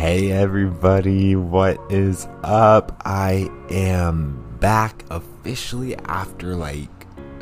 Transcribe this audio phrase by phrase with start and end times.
[0.00, 3.02] Hey everybody, what is up?
[3.04, 6.88] I am back officially after like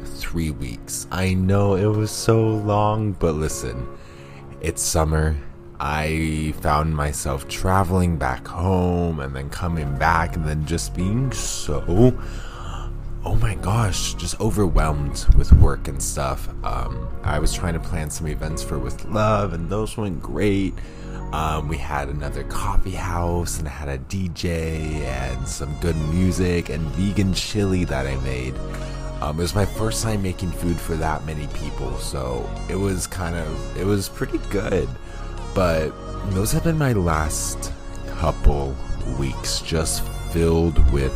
[0.04, 1.07] three weeks.
[1.12, 3.86] I know it was so long, but listen,
[4.61, 5.36] it's summer.
[5.79, 12.12] I found myself traveling back home and then coming back and then just being so
[13.25, 16.48] oh my gosh, just overwhelmed with work and stuff.
[16.64, 20.75] Um, I was trying to plan some events for With Love, and those went great.
[21.32, 26.82] Um, we had another coffee house and had a DJ and some good music and
[26.93, 28.54] vegan chili that I made.
[29.21, 33.06] Um, it was my first time making food for that many people, so it was
[33.06, 34.89] kind of it was pretty good.
[35.55, 35.91] But
[36.31, 37.73] those have been my last
[38.06, 38.75] couple
[39.19, 41.15] weeks, just filled with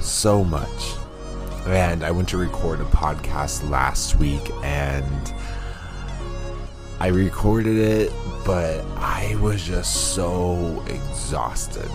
[0.00, 0.94] so much.
[1.66, 5.34] And I went to record a podcast last week and
[7.00, 8.12] I recorded it,
[8.44, 11.88] but I was just so exhausted.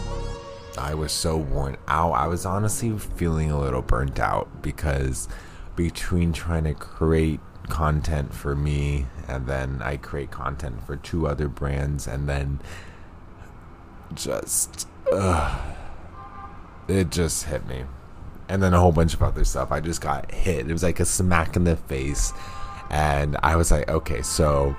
[0.78, 2.14] I was so worn out.
[2.14, 5.28] I was honestly feeling a little burnt out because
[5.76, 11.50] between trying to create content for me and then I create content for two other
[11.50, 12.62] brands and then
[14.14, 15.60] just uh,
[16.88, 17.84] it just hit me
[18.48, 19.72] and then a whole bunch of other stuff.
[19.72, 20.70] I just got hit.
[20.70, 22.32] It was like a smack in the face.
[22.90, 24.76] And I was like, okay, so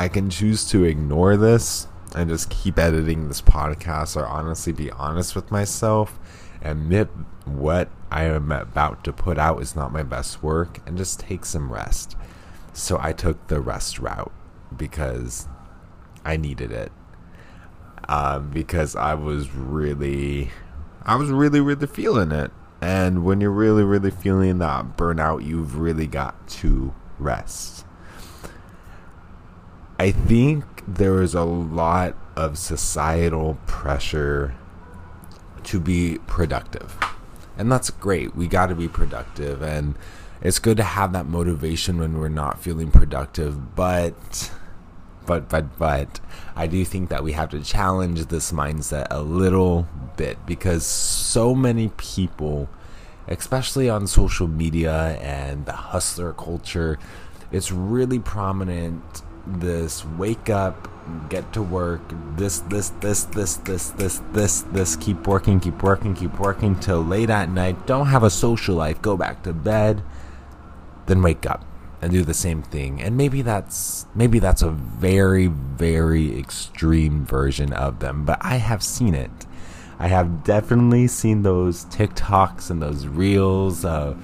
[0.00, 4.90] I can choose to ignore this and just keep editing this podcast or honestly be
[4.90, 6.18] honest with myself,
[6.62, 7.08] and admit
[7.44, 11.44] what I am about to put out is not my best work, and just take
[11.44, 12.16] some rest.
[12.72, 14.32] So I took the rest route
[14.74, 15.46] because
[16.24, 16.92] I needed it.
[18.08, 20.50] Um, because I was really,
[21.02, 22.50] I was really, really feeling it.
[22.80, 27.84] And when you're really, really feeling that burnout, you've really got to rest.
[30.00, 34.54] I think there is a lot of societal pressure
[35.64, 36.96] to be productive.
[37.58, 38.34] And that's great.
[38.34, 39.60] We got to be productive.
[39.60, 39.96] And
[40.40, 43.76] it's good to have that motivation when we're not feeling productive.
[43.76, 44.50] But,
[45.26, 46.18] but, but, but,
[46.56, 49.86] I do think that we have to challenge this mindset a little
[50.16, 52.70] bit because so many people,
[53.28, 56.98] especially on social media and the hustler culture,
[57.52, 59.04] it's really prominent.
[59.58, 60.88] This wake up,
[61.28, 62.00] get to work,
[62.36, 67.04] this, this, this, this, this, this, this, this, keep working, keep working, keep working till
[67.04, 67.86] late at night.
[67.86, 70.02] Don't have a social life, go back to bed,
[71.06, 71.64] then wake up
[72.02, 73.00] and do the same thing.
[73.02, 78.82] And maybe that's maybe that's a very very extreme version of them, but I have
[78.82, 79.30] seen it.
[79.98, 84.16] I have definitely seen those TikToks and those reels uh,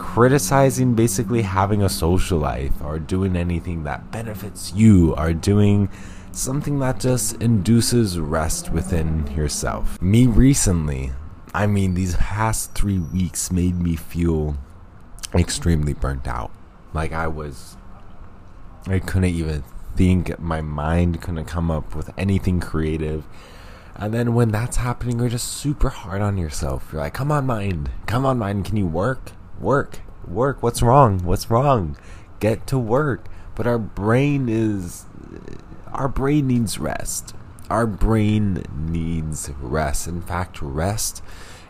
[0.00, 5.90] criticizing basically having a social life or doing anything that benefits you or doing
[6.32, 10.00] something that just induces rest within yourself.
[10.00, 11.12] Me recently,
[11.52, 14.56] I mean, these past three weeks made me feel
[15.34, 16.50] extremely burnt out.
[16.94, 17.76] Like I was,
[18.86, 19.62] I couldn't even
[19.96, 20.38] think.
[20.40, 23.26] My mind couldn't come up with anything creative.
[23.96, 26.88] And then when that's happening, you're just super hard on yourself.
[26.90, 27.90] You're like, come on, mind.
[28.06, 28.64] Come on, mind.
[28.64, 29.32] Can you work?
[29.60, 30.00] Work.
[30.26, 30.62] Work.
[30.62, 31.24] What's wrong?
[31.24, 31.96] What's wrong?
[32.40, 33.26] Get to work.
[33.54, 35.04] But our brain is.
[35.92, 37.34] Our brain needs rest.
[37.68, 40.08] Our brain needs rest.
[40.08, 41.22] In fact, rest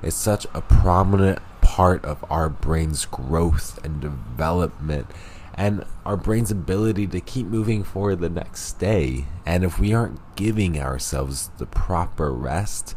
[0.02, 5.06] is such a prominent part of our brain's growth and development
[5.54, 9.26] and our brain's ability to keep moving forward the next day.
[9.44, 12.94] And if we aren't giving ourselves the proper rest,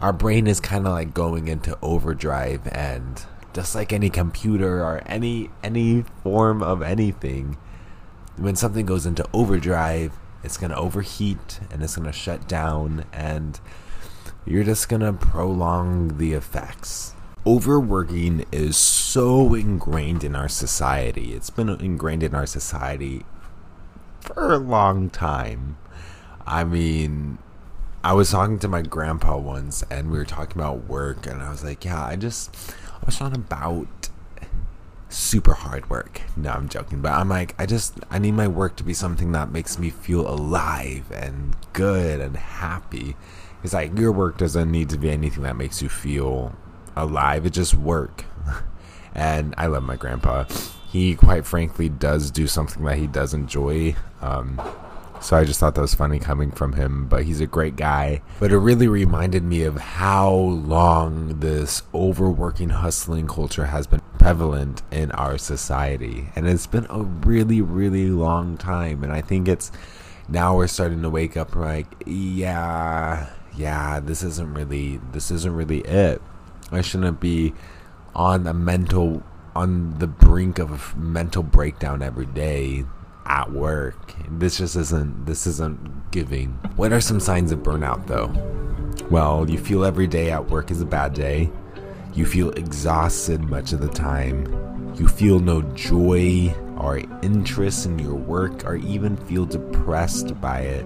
[0.00, 3.20] our brain is kind of like going into overdrive and
[3.52, 7.56] just like any computer or any any form of anything
[8.36, 10.12] when something goes into overdrive
[10.42, 13.60] it's going to overheat and it's going to shut down and
[14.46, 17.14] you're just going to prolong the effects
[17.46, 21.32] overworking is so ingrained in our society.
[21.32, 23.24] It's been ingrained in our society
[24.20, 25.78] for a long time.
[26.46, 27.38] I mean,
[28.04, 31.50] I was talking to my grandpa once and we were talking about work and I
[31.50, 32.54] was like, yeah, I just
[33.06, 34.08] was not about
[35.08, 36.22] super hard work.
[36.36, 39.32] No, I'm joking, but I'm like I just I need my work to be something
[39.32, 43.16] that makes me feel alive and good and happy.
[43.62, 46.54] It's like your work doesn't need to be anything that makes you feel
[46.96, 47.44] alive.
[47.44, 48.24] It just work.
[49.14, 50.44] and I love my grandpa.
[50.88, 53.94] He quite frankly does do something that he does enjoy.
[54.20, 54.60] Um,
[55.20, 58.22] so I just thought that was funny coming from him, but he's a great guy.
[58.38, 64.82] But it really reminded me of how long this overworking, hustling culture has been prevalent
[64.90, 66.28] in our society.
[66.34, 69.04] And it's been a really, really long time.
[69.04, 69.70] And I think it's
[70.28, 75.80] now we're starting to wake up like, yeah, yeah, this isn't really this isn't really
[75.80, 76.22] it.
[76.72, 77.52] I shouldn't be
[78.14, 79.22] on a mental
[79.54, 82.84] on the brink of a mental breakdown every day
[83.30, 84.12] at work.
[84.28, 86.50] This just isn't this isn't giving.
[86.74, 88.28] What are some signs of burnout though?
[89.08, 91.48] Well, you feel every day at work is a bad day.
[92.12, 94.94] You feel exhausted much of the time.
[94.96, 100.84] You feel no joy or interest in your work or even feel depressed by it.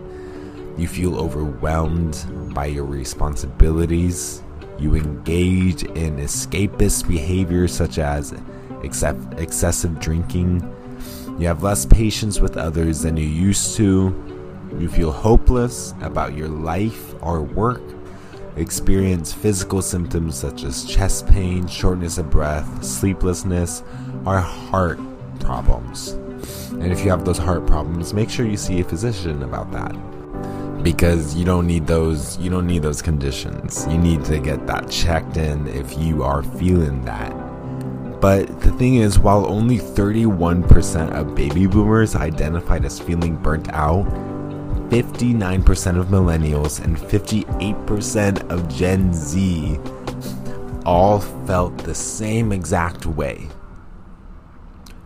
[0.76, 4.42] You feel overwhelmed by your responsibilities.
[4.78, 8.34] You engage in escapist behavior such as
[8.82, 10.60] excessive drinking.
[11.38, 14.14] You have less patience with others than you used to.
[14.78, 17.82] You feel hopeless about your life or work.
[18.56, 23.82] Experience physical symptoms such as chest pain, shortness of breath, sleeplessness,
[24.24, 25.00] or heart
[25.40, 26.10] problems.
[26.70, 29.92] And if you have those heart problems, make sure you see a physician about that.
[30.84, 33.86] Because you don't need those you don't need those conditions.
[33.88, 37.43] You need to get that checked in if you are feeling that.
[38.24, 44.06] But the thing is, while only 31% of baby boomers identified as feeling burnt out,
[44.88, 49.78] 59% of millennials and 58% of Gen Z
[50.86, 53.48] all felt the same exact way.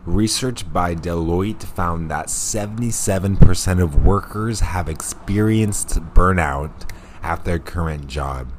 [0.07, 6.89] Research by Deloitte found that 77% of workers have experienced burnout
[7.25, 8.53] at their current job.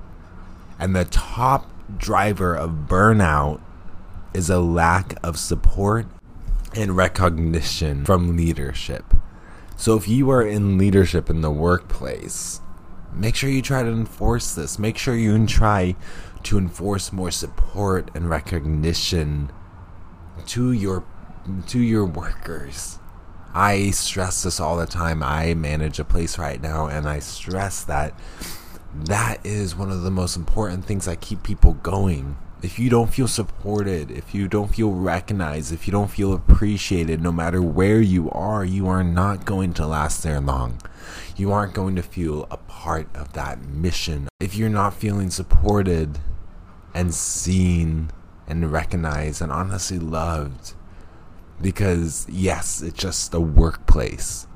[0.78, 3.62] And the top driver of burnout
[4.34, 6.06] is a lack of support
[6.76, 9.14] and recognition from leadership.
[9.76, 12.62] So if you are in leadership in the workplace,
[13.14, 14.78] make sure you try to enforce this.
[14.78, 15.96] Make sure you try
[16.44, 19.52] to enforce more support and recognition
[20.48, 21.04] to your
[21.68, 23.00] to your workers.
[23.54, 25.24] I stress this all the time.
[25.24, 28.14] I manage a place right now and I stress that
[28.94, 33.14] that is one of the most important things that keep people going if you don't
[33.14, 38.02] feel supported, if you don't feel recognized, if you don't feel appreciated, no matter where
[38.02, 40.82] you are, you are not going to last there long.
[41.38, 44.28] You aren't going to feel a part of that mission.
[44.42, 46.20] If you're not feeling supported
[46.94, 48.12] and seen
[48.46, 50.74] and recognized and honestly loved,
[51.62, 54.48] because yes, it's just a workplace.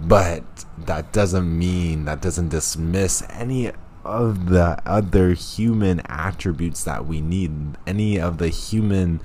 [0.00, 3.72] But that doesn't mean, that doesn't dismiss any
[4.04, 9.20] of the other human attributes that we need, any of the human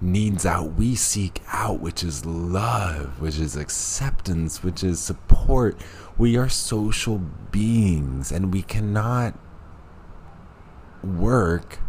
[0.00, 5.80] needs that we seek out, which is love, which is acceptance, which is support.
[6.16, 7.18] We are social
[7.50, 9.38] beings and we cannot
[11.02, 11.80] work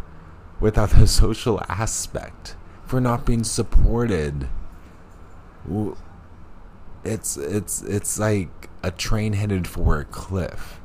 [0.60, 2.56] without the social aspect.
[2.90, 4.48] We're not being supported,
[7.04, 10.80] it's it's it's like a train headed for a cliff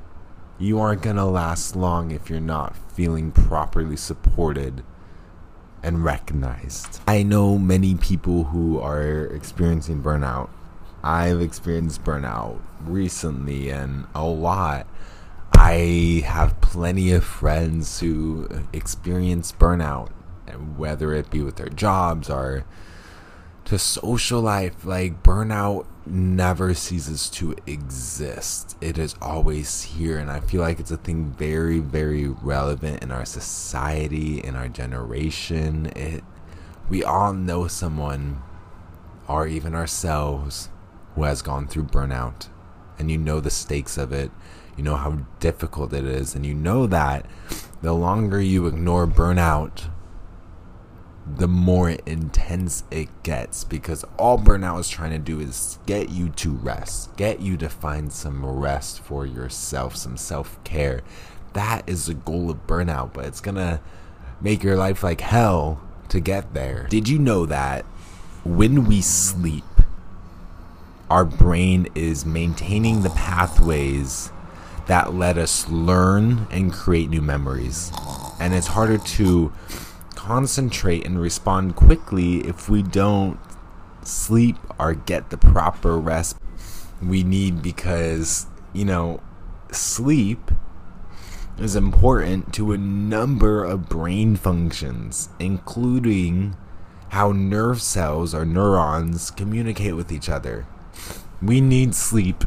[0.61, 4.83] you aren't going to last long if you're not feeling properly supported
[5.81, 6.99] and recognized.
[7.07, 10.49] I know many people who are experiencing burnout.
[11.03, 14.85] I've experienced burnout recently and a lot.
[15.53, 20.09] I have plenty of friends who experience burnout,
[20.77, 22.65] whether it be with their jobs or
[23.71, 24.83] to social life.
[24.83, 28.75] Like burnout never ceases to exist.
[28.81, 33.13] It is always here, and I feel like it's a thing very, very relevant in
[33.13, 35.85] our society, in our generation.
[35.95, 36.21] It
[36.89, 38.41] we all know someone
[39.29, 40.67] or even ourselves
[41.15, 42.49] who has gone through burnout
[42.99, 44.31] and you know the stakes of it.
[44.75, 47.25] You know how difficult it is and you know that
[47.81, 49.89] the longer you ignore burnout,
[51.25, 56.29] the more intense it gets because all burnout is trying to do is get you
[56.29, 61.01] to rest, get you to find some rest for yourself, some self care.
[61.53, 63.81] That is the goal of burnout, but it's gonna
[64.41, 66.87] make your life like hell to get there.
[66.89, 67.85] Did you know that
[68.43, 69.63] when we sleep,
[71.09, 74.31] our brain is maintaining the pathways
[74.87, 77.91] that let us learn and create new memories?
[78.39, 79.53] And it's harder to
[80.15, 83.39] concentrate and respond quickly if we don't
[84.03, 86.37] sleep or get the proper rest
[87.01, 89.21] we need because, you know,
[89.71, 90.51] sleep
[91.57, 96.55] is important to a number of brain functions, including
[97.09, 100.65] how nerve cells or neurons communicate with each other.
[101.41, 102.45] We need sleep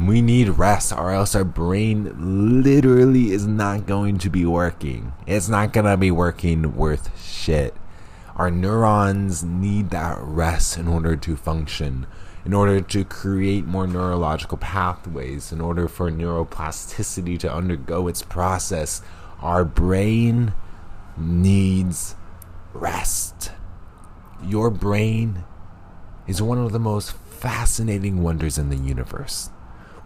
[0.00, 5.12] we need rest, or else our brain literally is not going to be working.
[5.26, 7.74] It's not going to be working worth shit.
[8.36, 12.06] Our neurons need that rest in order to function.
[12.44, 19.00] in order to create more neurological pathways, in order for neuroplasticity to undergo its process,
[19.40, 20.52] our brain
[21.16, 22.14] needs
[22.74, 23.52] rest.
[24.44, 25.44] Your brain
[26.26, 29.48] is one of the most fascinating wonders in the universe.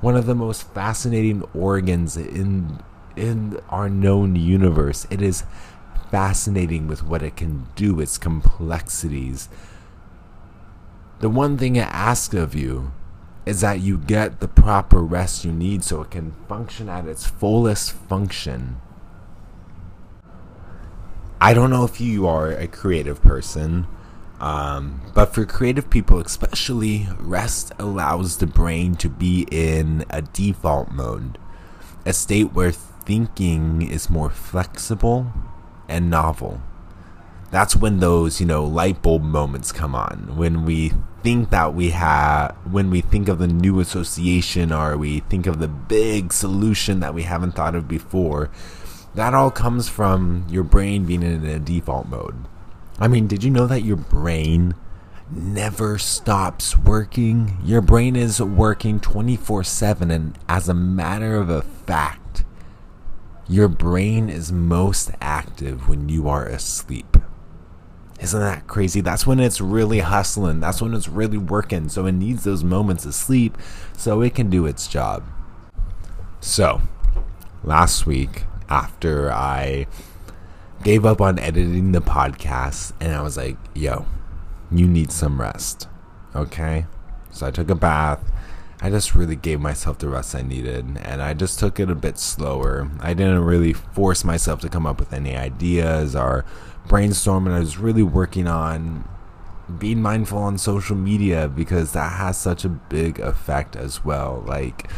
[0.00, 2.80] One of the most fascinating organs in
[3.18, 5.06] in our known universe.
[5.10, 5.44] It is
[6.10, 9.48] fascinating with what it can do, its complexities.
[11.20, 12.92] The one thing it asks of you
[13.44, 17.26] is that you get the proper rest you need so it can function at its
[17.26, 18.80] fullest function.
[21.40, 23.86] I don't know if you are a creative person,
[24.40, 30.90] um, but for creative people, especially, rest allows the brain to be in a default
[30.92, 31.38] mode,
[32.06, 35.32] a state where thinking is more flexible
[35.88, 36.60] and novel.
[37.50, 40.36] That's when those, you know, light bulb moments come on.
[40.36, 40.92] When we
[41.22, 45.58] think that we have, when we think of the new association or we think of
[45.58, 48.50] the big solution that we haven't thought of before,
[49.14, 52.36] that all comes from your brain being in a default mode.
[53.00, 54.74] I mean, did you know that your brain
[55.30, 57.58] never stops working?
[57.62, 62.44] Your brain is working 24 7, and as a matter of a fact,
[63.48, 67.16] your brain is most active when you are asleep.
[68.20, 69.00] Isn't that crazy?
[69.00, 70.58] That's when it's really hustling.
[70.58, 71.88] That's when it's really working.
[71.88, 73.56] So it needs those moments of sleep
[73.96, 75.22] so it can do its job.
[76.40, 76.80] So,
[77.62, 79.86] last week, after I
[80.82, 84.06] gave up on editing the podcast and I was like, yo,
[84.70, 85.88] you need some rest.
[86.34, 86.86] Okay?
[87.30, 88.20] So I took a bath.
[88.80, 91.96] I just really gave myself the rest I needed and I just took it a
[91.96, 92.88] bit slower.
[93.00, 96.44] I didn't really force myself to come up with any ideas or
[96.86, 99.08] brainstorm and I was really working on
[99.78, 104.44] being mindful on social media because that has such a big effect as well.
[104.46, 104.88] Like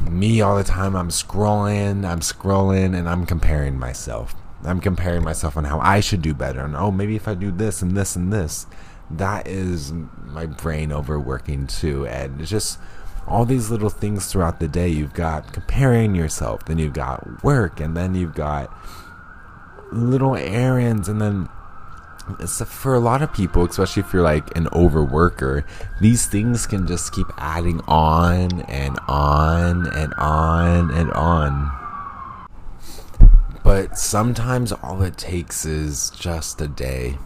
[0.00, 4.34] me all the time I'm scrolling, I'm scrolling and I'm comparing myself.
[4.64, 7.50] I'm comparing myself on how I should do better and oh maybe if I do
[7.50, 8.66] this and this and this.
[9.10, 9.92] That is
[10.26, 12.78] my brain overworking too and it's just
[13.28, 14.88] all these little things throughout the day.
[14.88, 18.72] You've got comparing yourself, then you've got work, and then you've got
[19.92, 21.48] little errands, and then
[22.66, 25.64] for a lot of people, especially if you're like an overworker,
[26.00, 31.87] these things can just keep adding on and on and on and on.
[33.68, 37.18] But sometimes all it takes is just a day.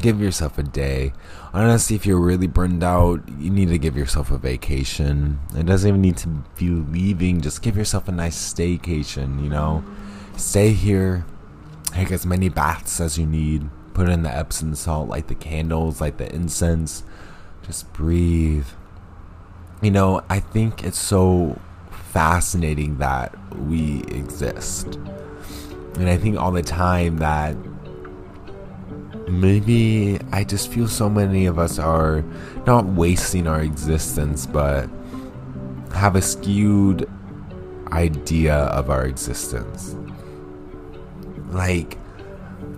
[0.00, 1.12] Give yourself a day.
[1.52, 5.40] Honestly, if you're really burned out, you need to give yourself a vacation.
[5.56, 7.40] It doesn't even need to be leaving.
[7.40, 9.82] Just give yourself a nice staycation, you know?
[10.36, 11.26] Stay here,
[11.86, 16.00] take as many baths as you need put in the Epsom salt, light the candles,
[16.00, 17.02] light the incense.
[17.66, 18.68] Just breathe.
[19.82, 21.58] You know, I think it's so
[21.90, 24.96] fascinating that we exist.
[25.98, 27.56] And I think all the time that
[29.28, 32.24] maybe I just feel so many of us are
[32.66, 34.88] not wasting our existence, but
[35.92, 37.10] have a skewed
[37.92, 39.96] idea of our existence.
[41.48, 41.98] Like,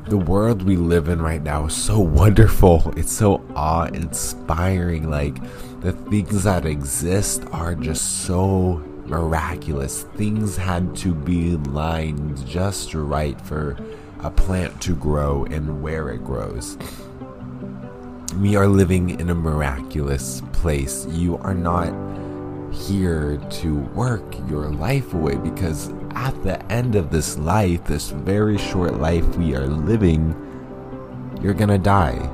[0.09, 2.93] the world we live in right now is so wonderful.
[2.97, 5.11] It's so awe inspiring.
[5.11, 5.37] Like,
[5.83, 10.05] the things that exist are just so miraculous.
[10.15, 13.77] Things had to be lined just right for
[14.21, 16.79] a plant to grow and where it grows.
[18.39, 21.07] We are living in a miraculous place.
[21.07, 21.93] You are not
[22.73, 28.59] here to work your life away because at the end of this life, this very
[28.59, 30.37] short life we are living,
[31.43, 32.31] you're gonna die.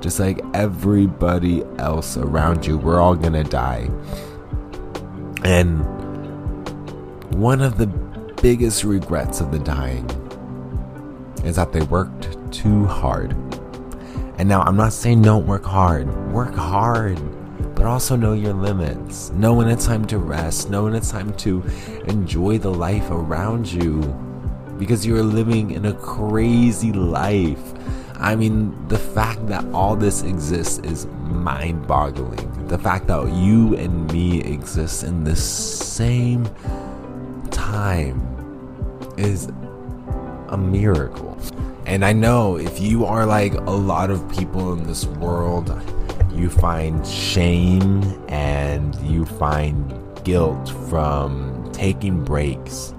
[0.00, 3.88] Just like everybody else around you, we're all gonna die.
[5.44, 5.93] And
[7.34, 7.86] one of the
[8.40, 10.08] biggest regrets of the dying
[11.44, 13.32] is that they worked too hard.
[14.38, 17.18] And now I'm not saying don't work hard, work hard
[17.74, 19.30] but also know your limits.
[19.30, 20.70] Know when it's time to rest.
[20.70, 21.62] Know when it's time to
[22.06, 24.00] enjoy the life around you
[24.78, 27.60] because you are living in a crazy life.
[28.14, 32.68] I mean, the fact that all this exists is mind boggling.
[32.68, 36.44] The fact that you and me exist in the same
[37.74, 38.16] time
[39.18, 39.48] is
[40.50, 41.36] a miracle.
[41.86, 45.68] And I know if you are like a lot of people in this world,
[46.32, 52.94] you find shame and you find guilt from taking breaks,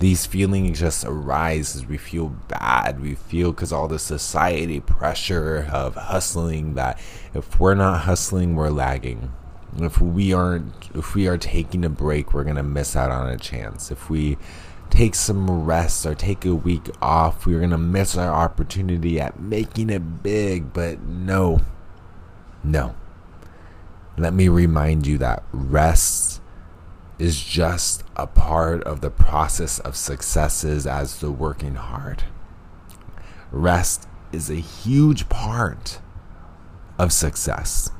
[0.00, 3.00] these feelings just arise as we feel bad.
[3.00, 7.00] We feel because all the society pressure of hustling that
[7.32, 9.32] if we're not hustling, we're lagging.
[9.78, 13.36] If we aren't, if we are taking a break, we're gonna miss out on a
[13.36, 13.90] chance.
[13.90, 14.38] If we
[14.90, 19.90] take some rest or take a week off, we're gonna miss our opportunity at making
[19.90, 20.72] it big.
[20.72, 21.60] But no,
[22.64, 22.94] no.
[24.16, 26.40] Let me remind you that rest
[27.18, 32.24] is just a part of the process of successes as the working hard.
[33.50, 36.00] Rest is a huge part
[36.98, 37.90] of success.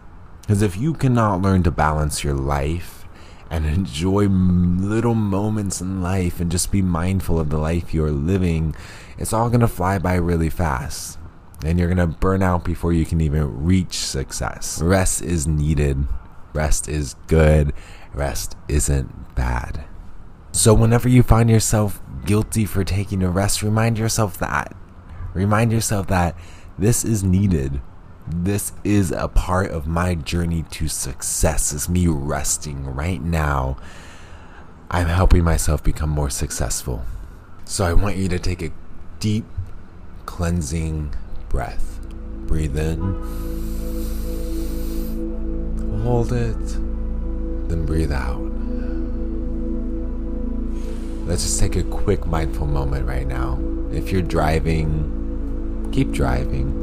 [0.46, 3.04] Because if you cannot learn to balance your life
[3.50, 8.76] and enjoy little moments in life and just be mindful of the life you're living,
[9.18, 11.18] it's all going to fly by really fast.
[11.64, 14.80] And you're going to burn out before you can even reach success.
[14.80, 16.06] Rest is needed,
[16.52, 17.72] rest is good,
[18.14, 19.84] rest isn't bad.
[20.52, 24.76] So, whenever you find yourself guilty for taking a rest, remind yourself that.
[25.34, 26.36] Remind yourself that
[26.78, 27.80] this is needed.
[28.28, 31.72] This is a part of my journey to success.
[31.72, 33.76] It's me resting right now.
[34.90, 37.04] I'm helping myself become more successful.
[37.64, 38.70] So, I want you to take a
[39.18, 39.44] deep,
[40.24, 41.14] cleansing
[41.48, 42.00] breath.
[42.46, 42.98] Breathe in,
[46.04, 46.78] hold it
[47.68, 48.40] then breathe out.
[51.26, 53.58] Let's just take a quick mindful moment right now.
[53.90, 56.75] If you're driving, keep driving.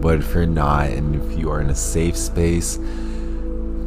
[0.00, 2.78] But if you're not, and if you are in a safe space,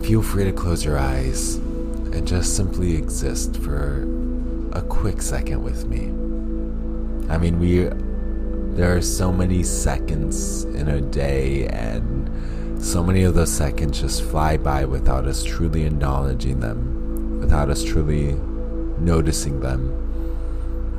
[0.02, 4.08] feel free to close your eyes and just simply exist for
[4.74, 6.08] a quick second with me.
[7.32, 7.90] I mean, we
[8.76, 14.24] there are so many seconds in a day and so many of those seconds just
[14.24, 18.34] fly by without us truly acknowledging them, without us truly
[19.00, 19.96] noticing them.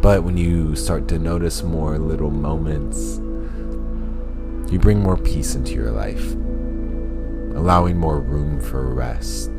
[0.03, 3.19] But when you start to notice more little moments,
[4.71, 6.33] you bring more peace into your life,
[7.57, 9.51] allowing more room for rest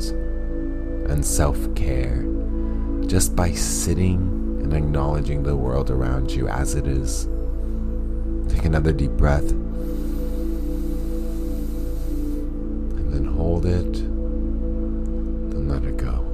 [1.10, 2.24] and self care
[3.06, 4.20] just by sitting
[4.62, 7.28] and acknowledging the world around you as it is.
[8.48, 9.50] Take another deep breath.
[12.98, 16.24] And then hold it, then let it go.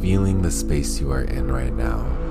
[0.00, 2.23] Feeling the space you are in right now.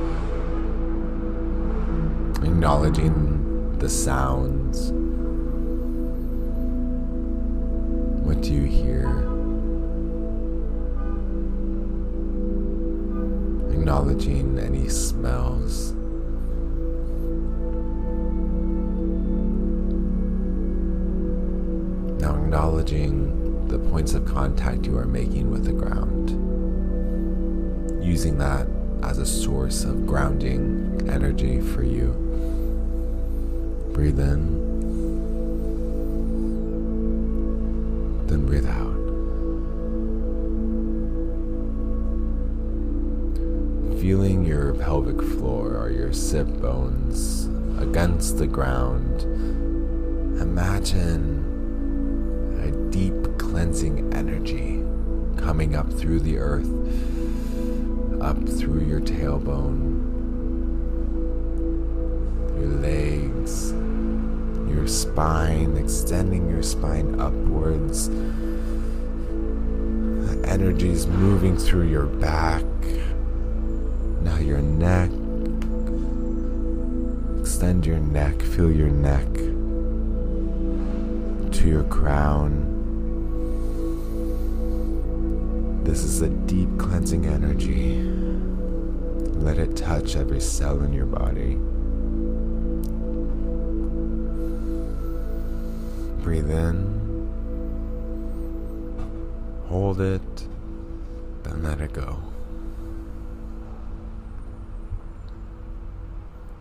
[2.64, 4.94] Acknowledging the sounds.
[8.26, 9.10] What do you hear?
[13.70, 15.92] Acknowledging any smells.
[22.22, 26.30] Now acknowledging the points of contact you are making with the ground.
[28.02, 28.68] Using that
[29.04, 32.24] as a source of grounding energy for you.
[33.94, 34.60] Breathe in,
[38.28, 38.94] then breathe out.
[44.02, 47.46] Feeling your pelvic floor or your sit bones
[47.80, 49.22] against the ground.
[50.42, 51.46] Imagine
[52.64, 54.84] a deep cleansing energy
[55.38, 56.70] coming up through the earth,
[58.22, 60.02] up through your tailbone,
[62.60, 63.03] your legs,
[64.84, 68.10] your spine, extending your spine upwards.
[70.28, 72.66] The energy is moving through your back,
[74.20, 75.10] now your neck.
[77.40, 79.34] Extend your neck, feel your neck
[81.54, 82.72] to your crown
[85.86, 88.02] This is a deep cleansing energy.
[89.40, 91.58] Let it touch every cell in your body.
[96.24, 97.28] Breathe in,
[99.68, 100.48] hold it,
[101.44, 102.18] then let it go.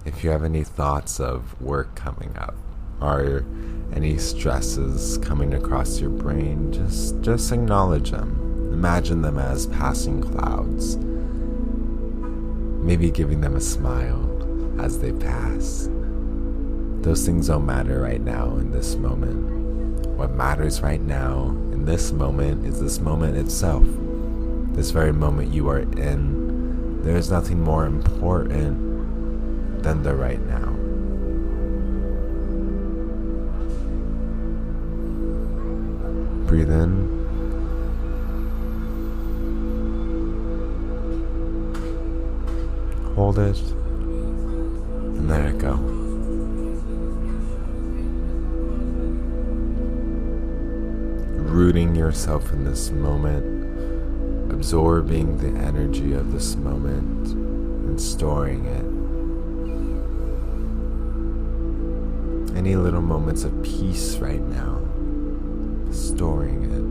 [0.04, 2.56] If you have any thoughts of work coming up
[3.00, 3.46] or
[3.94, 10.96] any stresses coming across your brain, just just acknowledge them Imagine them as passing clouds,
[12.82, 15.88] maybe giving them a smile as they pass.
[17.02, 20.06] Those things don't matter right now in this moment.
[20.16, 23.84] What matters right now in this moment is this moment itself.
[24.72, 27.02] This very moment you are in.
[27.02, 30.68] There is nothing more important than the right now.
[36.46, 37.12] Breathe in
[43.16, 46.01] Hold it and let it go.
[52.02, 58.84] Yourself in this moment, absorbing the energy of this moment, and storing it.
[62.56, 64.80] Any little moments of peace right now,
[65.92, 66.82] storing it.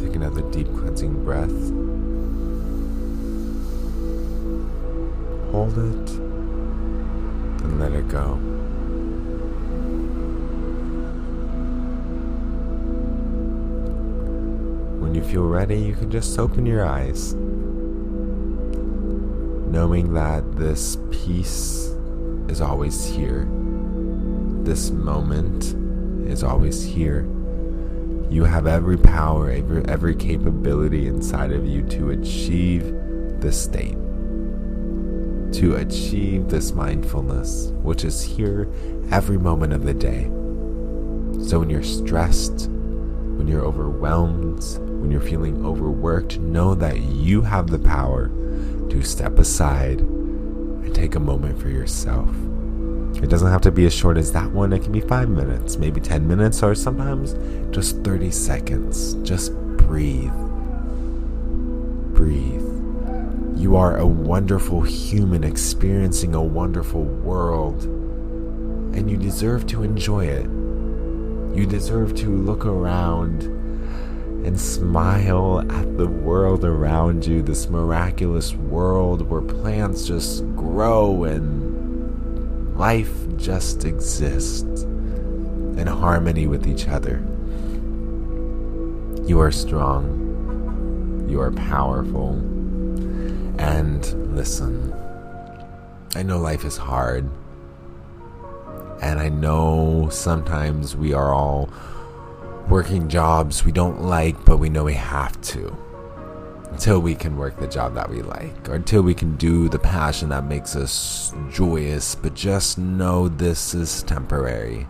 [0.00, 1.70] Take another deep cleansing breath.
[5.50, 6.10] hold it,
[7.64, 8.38] and let it go.
[15.30, 17.34] Feel ready, you can just open your eyes,
[19.70, 21.94] knowing that this peace
[22.48, 23.48] is always here.
[24.64, 25.76] This moment
[26.28, 27.28] is always here.
[28.28, 32.92] You have every power, every, every capability inside of you to achieve
[33.40, 33.96] this state
[35.52, 38.68] to achieve this mindfulness, which is here
[39.10, 40.24] every moment of the day.
[41.44, 47.68] So when you're stressed, when you're overwhelmed, when you're feeling overworked, know that you have
[47.68, 48.28] the power
[48.90, 52.28] to step aside and take a moment for yourself.
[53.22, 55.76] It doesn't have to be as short as that one, it can be five minutes,
[55.76, 57.34] maybe 10 minutes, or sometimes
[57.74, 59.14] just 30 seconds.
[59.22, 60.32] Just breathe.
[62.14, 62.60] Breathe.
[63.56, 70.44] You are a wonderful human experiencing a wonderful world, and you deserve to enjoy it.
[71.54, 73.59] You deserve to look around
[74.44, 82.76] and smile at the world around you, this miraculous world where plants just grow and
[82.78, 87.22] life just exists in harmony with each other.
[89.26, 91.26] You are strong.
[91.28, 92.32] You are powerful.
[93.58, 94.94] And listen,
[96.16, 97.28] I know life is hard.
[99.02, 101.70] And I know sometimes we are all
[102.70, 105.76] working jobs we don't like, but we know we have to.
[106.70, 109.78] Until we can work the job that we like, or until we can do the
[109.78, 112.14] passion that makes us joyous.
[112.14, 114.86] But just know this is temporary.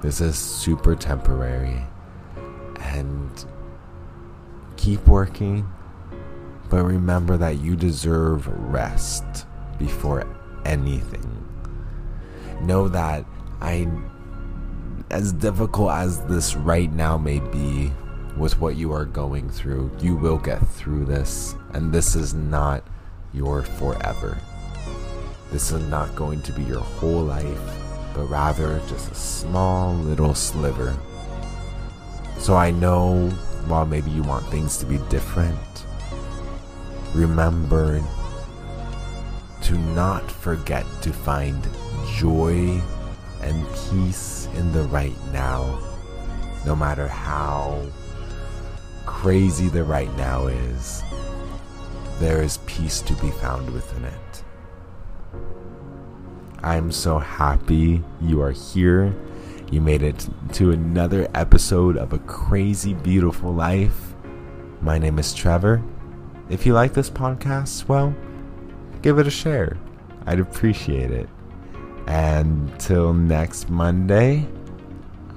[0.00, 1.84] This is super temporary.
[2.80, 3.44] And
[4.76, 5.68] keep working
[6.74, 9.46] but remember that you deserve rest
[9.78, 10.26] before
[10.64, 11.44] anything.
[12.62, 13.24] Know that
[13.60, 13.88] I,
[15.10, 17.92] as difficult as this right now may be
[18.36, 22.84] with what you are going through, you will get through this, and this is not
[23.32, 24.38] your forever.
[25.52, 27.60] This is not going to be your whole life,
[28.14, 30.96] but rather just a small little sliver.
[32.38, 33.30] So I know
[33.68, 35.86] while maybe you want things to be different,
[37.14, 38.02] remember
[39.62, 41.66] to not forget to find
[42.16, 42.80] joy
[43.44, 45.78] and peace in the right now,
[46.66, 47.80] no matter how
[49.06, 51.02] crazy the right now is.
[52.18, 54.44] There is peace to be found within it.
[56.62, 59.14] I'm so happy you are here.
[59.70, 64.14] You made it to another episode of A Crazy Beautiful Life.
[64.80, 65.82] My name is Trevor
[66.50, 68.14] if you like this podcast, well,
[69.02, 69.78] give it a share.
[70.26, 71.28] I'd appreciate it.
[72.06, 74.46] And till next Monday,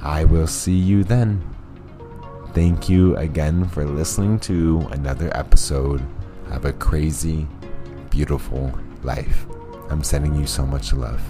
[0.01, 1.41] I will see you then.
[2.53, 6.01] Thank you again for listening to another episode
[6.51, 7.47] of A Crazy,
[8.10, 8.71] Beautiful
[9.03, 9.45] Life.
[9.89, 11.21] I'm sending you so much love.